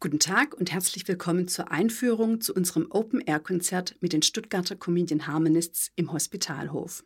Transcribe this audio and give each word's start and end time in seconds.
Guten 0.00 0.20
Tag 0.20 0.54
und 0.54 0.70
herzlich 0.70 1.08
willkommen 1.08 1.48
zur 1.48 1.72
Einführung 1.72 2.40
zu 2.40 2.54
unserem 2.54 2.86
Open-Air-Konzert 2.88 3.96
mit 3.98 4.12
den 4.12 4.22
Stuttgarter 4.22 4.76
Comedian 4.76 5.26
Harmonists 5.26 5.90
im 5.96 6.12
Hospitalhof. 6.12 7.04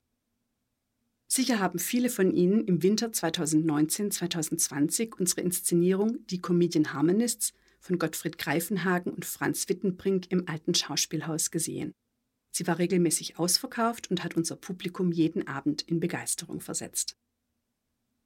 Sicher 1.26 1.58
haben 1.58 1.78
viele 1.78 2.10
von 2.10 2.31
Ihnen 2.31 2.67
im 2.67 2.83
Winter 2.83 3.07
2019-2020 3.07 5.15
unsere 5.18 5.41
Inszenierung 5.41 6.18
Die 6.26 6.42
Comedian 6.42 6.92
Harmonists 6.92 7.55
von 7.81 7.99
Gottfried 7.99 8.36
Greifenhagen 8.36 9.11
und 9.11 9.25
Franz 9.25 9.71
Wittenbrink 9.71 10.31
im 10.31 10.47
alten 10.47 10.75
Schauspielhaus 10.75 11.51
gesehen. 11.51 11.95
Sie 12.51 12.67
war 12.67 12.79
regelmäßig 12.79 13.39
ausverkauft 13.39 14.11
und 14.11 14.23
hat 14.23 14.37
unser 14.37 14.57
Publikum 14.57 15.13
jeden 15.13 15.49
Abend 15.49 15.81
in 15.81 15.99
Begeisterung 15.99 16.61
versetzt. 16.61 17.17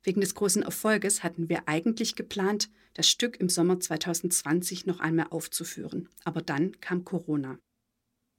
Wegen 0.07 0.21
des 0.21 0.37
großen 0.37 0.63
Erfolges 0.63 1.25
hatten 1.25 1.49
wir 1.49 1.67
eigentlich 1.67 2.15
geplant, 2.15 2.71
das 2.95 3.11
Stück 3.11 3.41
im 3.41 3.49
Sommer 3.49 3.81
2020 3.81 4.87
noch 4.87 5.01
einmal 5.01 5.27
aufzuführen, 5.31 6.09
aber 6.23 6.43
dann 6.43 6.81
kam 6.81 7.05
Corona. 7.05 7.59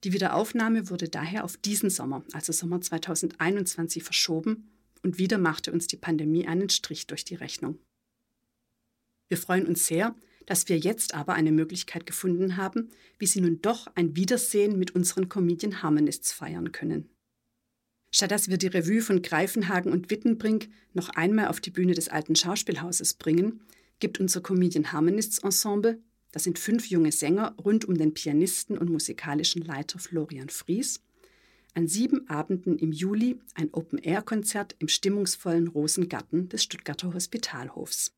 Die 0.02 0.14
Wiederaufnahme 0.14 0.88
wurde 0.88 1.10
daher 1.10 1.44
auf 1.44 1.58
diesen 1.58 1.90
Sommer, 1.90 2.24
also 2.32 2.54
Sommer 2.54 2.80
2021, 2.80 4.02
verschoben 4.02 4.70
und 5.02 5.18
wieder 5.18 5.36
machte 5.36 5.70
uns 5.70 5.86
die 5.86 5.98
Pandemie 5.98 6.46
einen 6.46 6.70
Strich 6.70 7.06
durch 7.06 7.26
die 7.26 7.34
Rechnung. 7.34 7.78
Wir 9.28 9.36
freuen 9.36 9.66
uns 9.66 9.86
sehr, 9.86 10.16
dass 10.46 10.70
wir 10.70 10.78
jetzt 10.78 11.12
aber 11.12 11.34
eine 11.34 11.52
Möglichkeit 11.52 12.06
gefunden 12.06 12.56
haben, 12.56 12.88
wie 13.18 13.26
Sie 13.26 13.42
nun 13.42 13.60
doch 13.60 13.88
ein 13.94 14.16
Wiedersehen 14.16 14.78
mit 14.78 14.94
unseren 14.94 15.28
Comedian 15.28 15.82
Harmonists 15.82 16.32
feiern 16.32 16.72
können. 16.72 17.10
Statt 18.10 18.30
dass 18.30 18.48
wir 18.48 18.56
die 18.56 18.68
Revue 18.68 19.02
von 19.02 19.22
Greifenhagen 19.22 19.92
und 19.92 20.10
Wittenbrink 20.10 20.68
noch 20.94 21.10
einmal 21.10 21.48
auf 21.48 21.60
die 21.60 21.70
Bühne 21.70 21.94
des 21.94 22.08
alten 22.08 22.36
Schauspielhauses 22.36 23.14
bringen, 23.14 23.60
gibt 24.00 24.20
unser 24.20 24.40
Comedian 24.40 24.92
Harmonists 24.92 25.38
Ensemble, 25.38 26.00
das 26.32 26.44
sind 26.44 26.58
fünf 26.58 26.86
junge 26.86 27.12
Sänger 27.12 27.54
rund 27.62 27.84
um 27.84 27.96
den 27.96 28.14
Pianisten 28.14 28.78
und 28.78 28.90
musikalischen 28.90 29.62
Leiter 29.62 29.98
Florian 29.98 30.48
Fries, 30.48 31.02
an 31.74 31.86
sieben 31.86 32.28
Abenden 32.28 32.78
im 32.78 32.92
Juli 32.92 33.40
ein 33.54 33.72
Open-Air-Konzert 33.72 34.76
im 34.78 34.88
stimmungsvollen 34.88 35.68
Rosengarten 35.68 36.48
des 36.48 36.62
Stuttgarter 36.62 37.14
Hospitalhofs. 37.14 38.14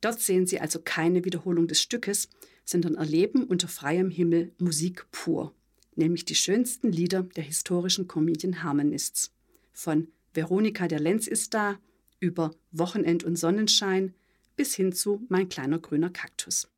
Dort 0.00 0.20
sehen 0.20 0.46
Sie 0.46 0.60
also 0.60 0.80
keine 0.80 1.24
Wiederholung 1.24 1.66
des 1.66 1.80
Stückes, 1.80 2.28
sondern 2.64 2.94
erleben 2.94 3.44
unter 3.44 3.68
freiem 3.68 4.10
Himmel 4.10 4.52
Musik 4.58 5.06
pur 5.10 5.54
nämlich 5.98 6.24
die 6.24 6.34
schönsten 6.34 6.90
Lieder 6.92 7.22
der 7.22 7.44
historischen 7.44 8.08
Comedian 8.08 8.62
Harmonists. 8.62 9.32
Von 9.72 10.08
Veronika 10.32 10.88
der 10.88 11.00
Lenz 11.00 11.26
ist 11.26 11.54
da, 11.54 11.78
über 12.20 12.52
Wochenend 12.72 13.24
und 13.24 13.36
Sonnenschein 13.36 14.14
bis 14.56 14.74
hin 14.74 14.92
zu 14.92 15.24
Mein 15.28 15.48
kleiner 15.48 15.78
grüner 15.78 16.10
Kaktus. 16.10 16.68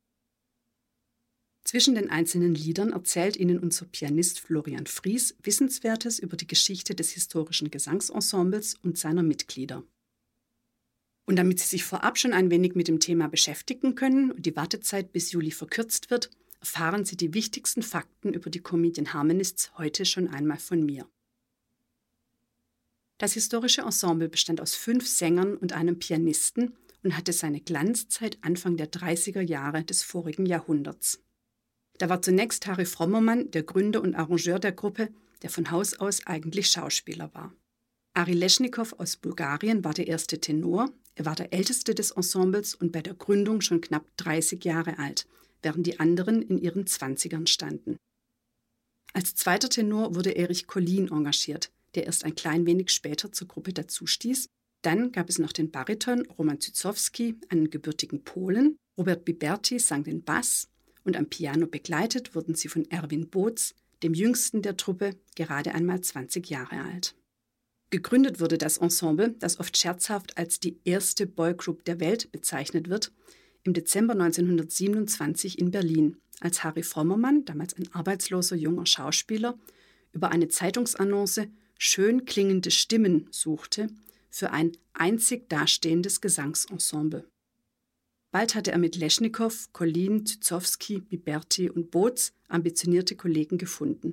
Zwischen 1.64 1.96
den 1.96 2.10
einzelnen 2.10 2.54
Liedern 2.54 2.92
erzählt 2.92 3.36
Ihnen 3.36 3.58
unser 3.58 3.86
Pianist 3.86 4.38
Florian 4.38 4.86
Fries 4.86 5.36
Wissenswertes 5.42 6.20
über 6.20 6.36
die 6.36 6.46
Geschichte 6.46 6.94
des 6.94 7.10
historischen 7.10 7.72
Gesangsensembles 7.72 8.76
und 8.82 8.98
seiner 8.98 9.24
Mitglieder. 9.24 9.82
Und 11.24 11.36
damit 11.36 11.58
Sie 11.58 11.66
sich 11.66 11.82
vorab 11.82 12.18
schon 12.18 12.32
ein 12.32 12.52
wenig 12.52 12.76
mit 12.76 12.86
dem 12.86 13.00
Thema 13.00 13.28
beschäftigen 13.28 13.96
können 13.96 14.30
und 14.30 14.46
die 14.46 14.54
Wartezeit 14.54 15.12
bis 15.12 15.32
Juli 15.32 15.50
verkürzt 15.50 16.08
wird, 16.08 16.30
erfahren 16.60 17.04
Sie 17.04 17.16
die 17.16 17.34
wichtigsten 17.34 17.82
Fakten 17.82 18.32
über 18.32 18.50
die 18.50 18.60
Comedian 18.60 19.12
Harmonists 19.12 19.72
heute 19.78 20.04
schon 20.04 20.28
einmal 20.28 20.58
von 20.58 20.84
mir. 20.84 21.08
Das 23.18 23.32
historische 23.32 23.82
Ensemble 23.82 24.28
bestand 24.28 24.60
aus 24.60 24.74
fünf 24.74 25.06
Sängern 25.06 25.56
und 25.56 25.72
einem 25.72 25.98
Pianisten 25.98 26.76
und 27.02 27.16
hatte 27.16 27.32
seine 27.32 27.60
Glanzzeit 27.60 28.38
Anfang 28.42 28.76
der 28.76 28.90
30er 28.90 29.40
Jahre 29.40 29.84
des 29.84 30.02
vorigen 30.02 30.44
Jahrhunderts. 30.44 31.20
Da 31.98 32.08
war 32.08 32.20
zunächst 32.20 32.66
Harry 32.66 32.84
Frommermann, 32.84 33.50
der 33.50 33.62
Gründer 33.62 34.02
und 34.02 34.14
Arrangeur 34.14 34.58
der 34.58 34.72
Gruppe, 34.72 35.08
der 35.42 35.50
von 35.50 35.70
Haus 35.70 35.94
aus 35.94 36.26
eigentlich 36.26 36.68
Schauspieler 36.68 37.32
war. 37.32 37.54
Ari 38.12 38.32
Leschnikow 38.32 38.94
aus 38.98 39.16
Bulgarien 39.16 39.84
war 39.84 39.94
der 39.94 40.06
erste 40.06 40.40
Tenor. 40.40 40.90
Er 41.16 41.24
war 41.24 41.34
der 41.34 41.52
älteste 41.52 41.94
des 41.94 42.12
Ensembles 42.12 42.74
und 42.74 42.92
bei 42.92 43.00
der 43.00 43.14
Gründung 43.14 43.62
schon 43.62 43.80
knapp 43.80 44.06
30 44.18 44.64
Jahre 44.64 44.98
alt, 44.98 45.26
während 45.62 45.86
die 45.86 45.98
anderen 45.98 46.42
in 46.42 46.58
ihren 46.58 46.86
Zwanzigern 46.86 47.46
standen. 47.46 47.96
Als 49.14 49.34
zweiter 49.34 49.70
Tenor 49.70 50.14
wurde 50.14 50.36
Erich 50.36 50.66
Collin 50.66 51.08
engagiert, 51.08 51.72
der 51.94 52.04
erst 52.04 52.24
ein 52.24 52.34
klein 52.34 52.66
wenig 52.66 52.90
später 52.90 53.32
zur 53.32 53.48
Gruppe 53.48 53.72
dazustieß. 53.72 54.46
Dann 54.82 55.10
gab 55.10 55.30
es 55.30 55.38
noch 55.38 55.52
den 55.52 55.70
Bariton 55.70 56.26
Roman 56.38 56.60
Zyzowski, 56.60 57.36
einen 57.48 57.70
gebürtigen 57.70 58.22
Polen. 58.22 58.76
Robert 58.98 59.24
Biberti 59.24 59.78
sang 59.78 60.04
den 60.04 60.22
Bass 60.22 60.68
und 61.02 61.16
am 61.16 61.30
Piano 61.30 61.66
begleitet 61.66 62.34
wurden 62.34 62.54
sie 62.54 62.68
von 62.68 62.84
Erwin 62.90 63.30
Boots, 63.30 63.74
dem 64.02 64.12
jüngsten 64.12 64.60
der 64.60 64.76
Truppe, 64.76 65.16
gerade 65.34 65.74
einmal 65.74 66.02
20 66.02 66.50
Jahre 66.50 66.82
alt. 66.82 67.14
Gegründet 67.90 68.40
wurde 68.40 68.58
das 68.58 68.78
Ensemble, 68.78 69.34
das 69.38 69.60
oft 69.60 69.76
scherzhaft 69.76 70.36
als 70.36 70.58
die 70.58 70.78
erste 70.84 71.26
Boygroup 71.26 71.84
der 71.84 72.00
Welt 72.00 72.32
bezeichnet 72.32 72.88
wird, 72.88 73.12
im 73.62 73.74
Dezember 73.74 74.12
1927 74.14 75.58
in 75.58 75.70
Berlin, 75.70 76.16
als 76.40 76.64
Harry 76.64 76.82
Frommermann, 76.82 77.44
damals 77.44 77.74
ein 77.74 77.92
arbeitsloser 77.92 78.56
junger 78.56 78.86
Schauspieler, 78.86 79.58
über 80.12 80.30
eine 80.30 80.48
Zeitungsannonce 80.48 81.48
schön 81.78 82.24
klingende 82.24 82.70
Stimmen 82.70 83.28
suchte 83.30 83.88
für 84.30 84.50
ein 84.50 84.72
einzig 84.92 85.48
dastehendes 85.48 86.20
Gesangsensemble. 86.20 87.28
Bald 88.32 88.54
hatte 88.54 88.72
er 88.72 88.78
mit 88.78 88.96
Leschnikow, 88.96 89.72
Collin, 89.72 90.26
Zyzowski, 90.26 91.00
Biberti 91.00 91.70
und 91.70 91.90
Boots 91.90 92.34
ambitionierte 92.48 93.16
Kollegen 93.16 93.56
gefunden. 93.56 94.12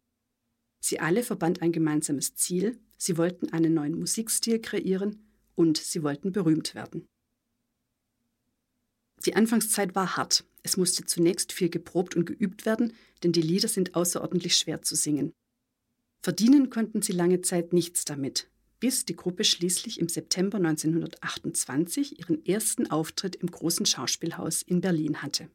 Sie 0.79 0.99
alle 0.99 1.23
verband 1.23 1.61
ein 1.61 1.71
gemeinsames 1.71 2.35
Ziel, 2.35 2.79
sie 3.03 3.17
wollten 3.17 3.51
einen 3.51 3.73
neuen 3.73 3.99
Musikstil 3.99 4.61
kreieren 4.61 5.27
und 5.55 5.77
sie 5.77 6.03
wollten 6.03 6.31
berühmt 6.31 6.73
werden. 6.73 7.05
Die 9.25 9.35
Anfangszeit 9.35 9.93
war 9.93 10.15
hart. 10.15 10.45
Es 10.63 10.77
musste 10.77 11.03
zunächst 11.03 11.51
viel 11.51 11.69
geprobt 11.69 12.15
und 12.15 12.25
geübt 12.25 12.65
werden, 12.65 12.93
denn 13.21 13.33
die 13.33 13.41
Lieder 13.41 13.67
sind 13.67 13.95
außerordentlich 13.95 14.57
schwer 14.57 14.81
zu 14.81 14.95
singen. 14.95 15.33
Verdienen 16.21 16.69
konnten 16.69 17.01
sie 17.01 17.11
lange 17.11 17.41
Zeit 17.41 17.73
nichts 17.73 18.05
damit, 18.05 18.49
bis 18.79 19.03
die 19.03 19.17
Gruppe 19.17 19.43
schließlich 19.43 19.99
im 19.99 20.07
September 20.07 20.57
1928 20.57 22.19
ihren 22.19 22.45
ersten 22.45 22.89
Auftritt 22.89 23.35
im 23.35 23.51
großen 23.51 23.85
Schauspielhaus 23.85 24.61
in 24.61 24.79
Berlin 24.79 25.21
hatte. 25.21 25.49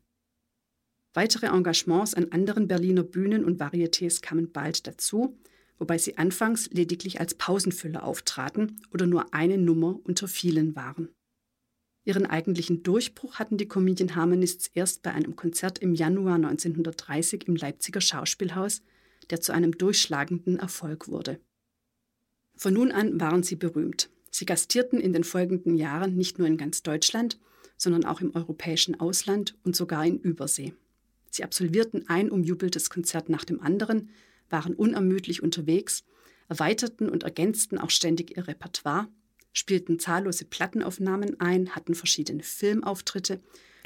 Weitere 1.15 1.47
Engagements 1.47 2.13
an 2.13 2.31
anderen 2.31 2.69
Berliner 2.69 3.05
Bühnen 3.05 3.47
und 3.47 3.59
Varietés 3.59 4.21
kamen 4.21 4.53
bald 4.53 4.87
dazu, 4.87 5.39
wobei 5.79 5.99
sie 5.99 6.19
anfangs 6.19 6.69
lediglich 6.71 7.21
als 7.21 7.35
Pausenfüller 7.35 8.05
auftraten 8.05 8.81
oder 8.93 9.07
nur 9.07 9.33
eine 9.33 9.59
Nummer 9.59 9.99
unter 10.05 10.29
vielen 10.29 10.77
waren. 10.77 11.09
Ihren 12.05 12.27
eigentlichen 12.27 12.83
Durchbruch 12.83 13.39
hatten 13.39 13.59
die 13.59 13.69
Comedian 13.69 14.17
Harmonists 14.17 14.71
erst 14.75 15.03
bei 15.03 15.13
einem 15.13 15.37
Konzert 15.37 15.79
im 15.79 15.95
Januar 15.95 16.37
1930 16.37 17.47
im 17.47 17.57
Leipziger 17.57 18.01
Schauspielhaus, 18.01 18.83
der 19.31 19.41
zu 19.41 19.53
einem 19.53 19.73
durchschlagenden 19.73 20.59
Erfolg 20.59 21.09
wurde. 21.09 21.39
Von 22.57 22.75
nun 22.75 22.93
an 22.93 23.21
waren 23.21 23.43
sie 23.43 23.57
berühmt. 23.57 24.11
Sie 24.31 24.47
gastierten 24.47 25.01
in 25.01 25.13
den 25.13 25.25
folgenden 25.25 25.77
Jahren 25.77 26.17
nicht 26.17 26.39
nur 26.39 26.49
in 26.49 26.57
ganz 26.57 26.83
Deutschland, 26.83 27.39
sondern 27.77 28.05
auch 28.05 28.21
im 28.21 28.35
europäischen 28.35 28.99
Ausland 28.99 29.57
und 29.63 29.77
sogar 29.77 30.05
in 30.05 30.19
Übersee. 30.19 30.75
Sie 31.31 31.45
absolvierten 31.45 32.09
ein 32.09 32.31
umjubeltes 32.31 32.91
Konzert 32.91 33.29
nach 33.29 33.45
dem 33.45 33.61
anderen, 33.61 34.11
waren 34.51 34.75
unermüdlich 34.75 35.43
unterwegs, 35.43 36.05
erweiterten 36.49 37.09
und 37.09 37.23
ergänzten 37.23 37.79
auch 37.79 37.91
ständig 37.91 38.37
ihr 38.37 38.49
Repertoire 38.49 39.09
spielten 39.59 39.99
zahllose 39.99 40.45
Plattenaufnahmen 40.45 41.41
ein, 41.41 41.75
hatten 41.75 41.95
verschiedene 41.95 42.43
Filmauftritte, 42.43 43.41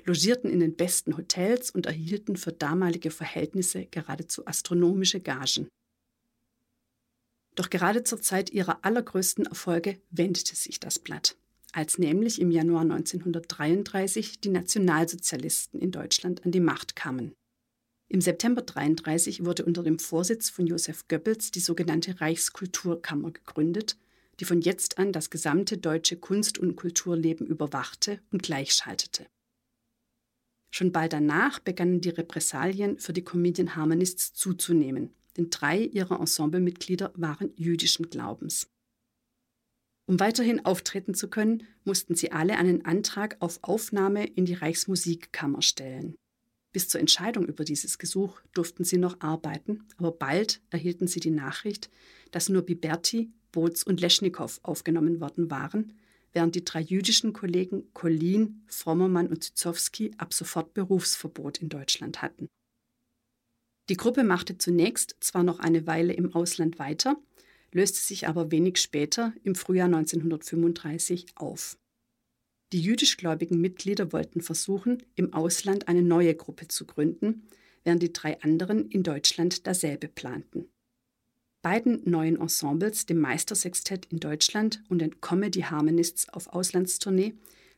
logierten 0.05 0.51
in 0.51 0.61
den 0.61 0.77
besten 0.77 1.17
Hotels 1.17 1.71
und 1.71 1.87
erhielten 1.87 2.37
für 2.37 2.53
damalige 2.53 3.11
Verhältnisse 3.11 3.87
geradezu 3.87 4.47
astronomische 4.47 5.21
Gagen. 5.21 5.69
Doch 7.55 7.71
gerade 7.71 8.03
zur 8.03 8.21
Zeit 8.21 8.51
ihrer 8.51 8.85
allergrößten 8.85 9.47
Erfolge 9.47 10.01
wendete 10.11 10.57
sich 10.57 10.81
das 10.81 10.99
Blatt, 10.99 11.37
als 11.73 11.99
nämlich 11.99 12.41
im 12.41 12.51
Januar 12.51 12.83
1933 12.83 14.41
die 14.41 14.49
Nationalsozialisten 14.49 15.81
in 15.81 15.91
Deutschland 15.91 16.45
an 16.45 16.51
die 16.51 16.61
Macht 16.61 16.97
kamen. 16.97 17.33
Im 18.13 18.21
September 18.21 18.61
1933 18.61 19.47
wurde 19.47 19.65
unter 19.65 19.83
dem 19.83 19.99
Vorsitz 19.99 20.51
von 20.51 20.67
Josef 20.67 21.09
Goebbels 21.09 21.51
die 21.51 21.61
sogenannte 21.61 22.21
Reichskulturkammer 22.21 23.31
gegründet, 23.31 23.97
die 24.39 24.45
von 24.45 24.61
jetzt 24.61 24.99
an 24.99 25.13
das 25.13 25.31
gesamte 25.31 25.79
deutsche 25.79 26.19
Kunst- 26.19 26.59
und 26.59 26.77
Kulturleben 26.77 27.47
überwachte 27.47 28.21
und 28.31 28.43
gleichschaltete. 28.43 29.27
Schon 30.71 30.93
bald 30.93 31.15
danach 31.15 31.59
begannen 31.59 32.03
die 32.03 32.11
Repressalien 32.11 32.99
für 32.99 33.15
die 33.15 33.25
Comedian 33.25 33.77
Harmonists 33.77 34.35
zuzunehmen, 34.35 35.15
denn 35.39 35.49
drei 35.49 35.79
ihrer 35.79 36.21
Ensemblemitglieder 36.21 37.15
waren 37.17 37.51
jüdischen 37.57 38.11
Glaubens. 38.11 38.69
Um 40.05 40.21
weiterhin 40.21 40.67
auftreten 40.67 41.15
zu 41.15 41.31
können, 41.31 41.63
mussten 41.85 42.15
sie 42.15 42.31
alle 42.31 42.59
einen 42.59 42.85
Antrag 42.85 43.39
auf 43.41 43.59
Aufnahme 43.63 44.27
in 44.27 44.45
die 44.45 44.53
Reichsmusikkammer 44.53 45.63
stellen. 45.63 46.19
Bis 46.73 46.89
zur 46.89 47.01
Entscheidung 47.01 47.47
über 47.47 47.65
dieses 47.65 47.99
Gesuch 47.99 48.41
durften 48.55 48.85
sie 48.85 48.97
noch 48.97 49.21
arbeiten, 49.21 49.85
aber 49.99 50.11
bald 50.11 50.63
erhielten 50.71 51.07
sie 51.07 51.21
die 51.21 51.31
Nachricht, 51.31 51.91
dass 52.31 52.49
nur 52.49 52.63
Biberti, 52.63 53.31
Boots 53.53 53.85
und 53.85 54.01
Leschnikow 54.01 54.59
aufgenommen 54.63 55.21
worden 55.21 55.51
waren, 55.51 55.93
während 56.33 56.55
die 56.55 56.65
drei 56.65 56.81
jüdischen 56.81 57.35
Kollegen 57.35 57.93
Kolin, 57.93 58.63
Frommermann 58.67 59.29
und 59.29 59.45
Zizowski 59.45 60.13
ab 60.17 60.33
sofort 60.33 60.73
Berufsverbot 60.73 61.59
in 61.59 61.69
Deutschland 61.69 62.23
hatten. 62.23 62.49
Die 63.91 63.97
Gruppe 63.97 64.25
machte 64.25 64.57
zunächst 64.57 65.17
zwar 65.21 65.43
noch 65.43 65.59
eine 65.59 65.87
Weile 65.87 66.15
im 66.15 66.35
Ausland 66.35 66.79
weiter, 66.79 67.17
löste 67.73 68.01
sich 68.01 68.29
aber 68.29 68.51
wenig 68.51 68.79
später, 68.79 69.35
im 69.43 69.55
Frühjahr 69.55 69.87
1935, 69.87 71.27
auf. 71.35 71.77
Die 72.73 72.81
jüdischgläubigen 72.81 73.61
Mitglieder 73.61 74.13
wollten 74.13 74.41
versuchen, 74.41 75.03
im 75.15 75.35
Ausland 75.35 75.89
eine 75.89 76.03
neue 76.03 76.35
Gruppe 76.35 76.69
zu 76.69 76.87
gründen, 76.87 77.47
während 77.85 78.03
die 78.03 78.13
drei 78.13 78.41
anderen 78.41 78.89
in 78.89 79.03
Deutschland 79.03 79.67
dasselbe 79.67 80.09
planten. 80.09 80.71
Beiden 81.61 82.03
neuen 82.09 82.41
Ensembles, 82.41 83.07
dem 83.07 83.21
Meistersextett 83.21 84.07
in 84.07 84.21
Deutschland 84.21 84.83
und 84.89 85.01
den 85.01 85.21
Comedy 85.21 85.61
Harmonists 85.61 86.29
auf 86.31 86.49
Auslandstournee, 86.49 87.35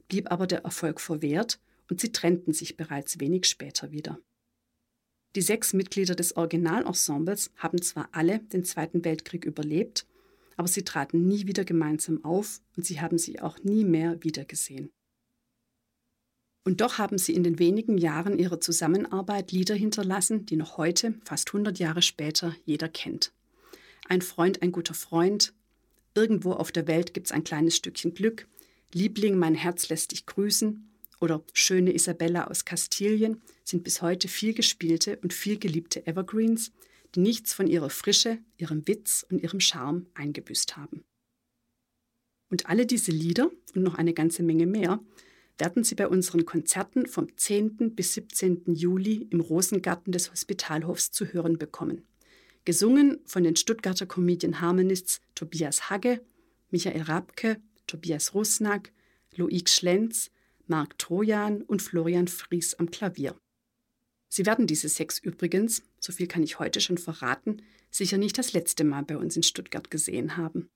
blieb 0.08 0.30
aber 0.30 0.46
der 0.46 0.64
Erfolg 0.64 1.00
verwehrt 1.00 1.60
und 1.90 2.00
sie 2.00 2.12
trennten 2.12 2.52
sich 2.52 2.76
bereits 2.76 3.18
wenig 3.18 3.46
später 3.46 3.90
wieder. 3.90 4.20
Die 5.34 5.42
sechs 5.42 5.72
Mitglieder 5.72 6.14
des 6.14 6.36
Originalensembles 6.36 7.50
haben 7.56 7.82
zwar 7.82 8.08
alle 8.12 8.38
den 8.38 8.64
Zweiten 8.64 9.04
Weltkrieg 9.04 9.44
überlebt, 9.44 10.06
aber 10.56 10.68
sie 10.68 10.84
traten 10.84 11.26
nie 11.26 11.46
wieder 11.46 11.64
gemeinsam 11.64 12.24
auf 12.24 12.60
und 12.76 12.84
sie 12.84 13.00
haben 13.00 13.18
sich 13.18 13.42
auch 13.42 13.58
nie 13.62 13.84
mehr 13.84 14.22
wiedergesehen. 14.22 14.90
Und 16.66 16.80
doch 16.80 16.96
haben 16.98 17.18
sie 17.18 17.34
in 17.34 17.44
den 17.44 17.58
wenigen 17.58 17.98
Jahren 17.98 18.38
ihrer 18.38 18.60
Zusammenarbeit 18.60 19.52
Lieder 19.52 19.74
hinterlassen, 19.74 20.46
die 20.46 20.56
noch 20.56 20.78
heute, 20.78 21.14
fast 21.24 21.48
100 21.48 21.78
Jahre 21.78 22.00
später, 22.00 22.54
jeder 22.64 22.88
kennt. 22.88 23.32
Ein 24.08 24.22
Freund, 24.22 24.62
ein 24.62 24.72
guter 24.72 24.94
Freund, 24.94 25.52
irgendwo 26.14 26.52
auf 26.52 26.72
der 26.72 26.86
Welt 26.86 27.12
gibt's 27.12 27.32
ein 27.32 27.44
kleines 27.44 27.76
Stückchen 27.76 28.14
Glück, 28.14 28.46
Liebling, 28.94 29.36
mein 29.36 29.54
Herz 29.54 29.88
lässt 29.88 30.12
dich 30.12 30.24
grüßen 30.24 30.88
oder 31.20 31.42
Schöne 31.52 31.92
Isabella 31.92 32.46
aus 32.46 32.64
Kastilien 32.64 33.42
sind 33.64 33.82
bis 33.82 34.02
heute 34.02 34.28
viel 34.28 34.54
gespielte 34.54 35.18
und 35.22 35.32
viel 35.32 35.58
geliebte 35.58 36.06
Evergreens, 36.06 36.70
die 37.14 37.20
nichts 37.20 37.54
von 37.54 37.66
ihrer 37.66 37.90
Frische, 37.90 38.38
ihrem 38.58 38.86
Witz 38.86 39.24
und 39.30 39.42
ihrem 39.42 39.60
Charme 39.60 40.06
eingebüßt 40.14 40.76
haben. 40.76 41.04
Und 42.50 42.66
alle 42.66 42.86
diese 42.86 43.10
Lieder 43.10 43.50
und 43.74 43.82
noch 43.82 43.94
eine 43.94 44.14
ganze 44.14 44.42
Menge 44.42 44.66
mehr 44.66 45.00
werden 45.58 45.84
Sie 45.84 45.94
bei 45.94 46.08
unseren 46.08 46.44
Konzerten 46.44 47.06
vom 47.06 47.36
10. 47.36 47.94
bis 47.94 48.14
17. 48.14 48.74
Juli 48.74 49.28
im 49.30 49.40
Rosengarten 49.40 50.12
des 50.12 50.30
Hospitalhofs 50.30 51.12
zu 51.12 51.26
hören 51.32 51.58
bekommen. 51.58 52.02
Gesungen 52.64 53.20
von 53.26 53.44
den 53.44 53.56
Stuttgarter 53.56 54.06
Comedian 54.06 54.60
Harmonists 54.60 55.20
Tobias 55.34 55.90
Hagge, 55.90 56.20
Michael 56.70 57.02
Rabke, 57.02 57.60
Tobias 57.86 58.34
Rusnack, 58.34 58.92
Loïc 59.36 59.68
Schlenz, 59.68 60.30
Marc 60.66 60.98
Trojan 60.98 61.62
und 61.62 61.82
Florian 61.82 62.26
Fries 62.26 62.74
am 62.74 62.90
Klavier. 62.90 63.36
Sie 64.28 64.46
werden 64.46 64.66
diese 64.66 64.88
sechs 64.88 65.18
übrigens, 65.18 65.82
so 66.04 66.12
viel 66.12 66.26
kann 66.26 66.42
ich 66.42 66.58
heute 66.58 66.82
schon 66.82 66.98
verraten, 66.98 67.62
sicher 67.90 68.18
nicht 68.18 68.36
das 68.36 68.52
letzte 68.52 68.84
Mal 68.84 69.04
bei 69.04 69.16
uns 69.16 69.36
in 69.36 69.42
Stuttgart 69.42 69.90
gesehen 69.90 70.36
haben. 70.36 70.68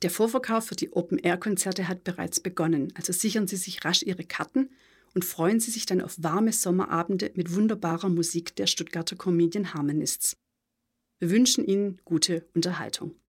Der 0.00 0.10
Vorverkauf 0.10 0.66
für 0.66 0.76
die 0.76 0.92
Open-Air-Konzerte 0.92 1.88
hat 1.88 2.02
bereits 2.02 2.40
begonnen, 2.40 2.92
also 2.96 3.12
sichern 3.12 3.46
Sie 3.46 3.56
sich 3.56 3.84
rasch 3.84 4.02
Ihre 4.02 4.24
Karten 4.24 4.70
und 5.14 5.26
freuen 5.26 5.60
Sie 5.60 5.70
sich 5.70 5.84
dann 5.84 6.00
auf 6.00 6.16
warme 6.18 6.54
Sommerabende 6.54 7.32
mit 7.34 7.54
wunderbarer 7.54 8.08
Musik 8.08 8.56
der 8.56 8.66
Stuttgarter 8.66 9.16
Comedian 9.16 9.74
Harmonists. 9.74 10.38
Wir 11.18 11.30
wünschen 11.30 11.64
Ihnen 11.64 12.00
gute 12.06 12.48
Unterhaltung. 12.54 13.14